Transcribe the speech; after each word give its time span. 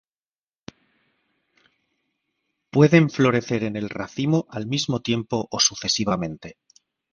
Pueden 2.71 3.11
florecer 3.11 3.63
en 3.63 3.75
el 3.75 3.87
racimo 3.91 4.47
al 4.49 4.65
mismo 4.65 4.99
tiempo 5.03 5.47
o 5.51 5.59
sucesivamente. 5.59 6.57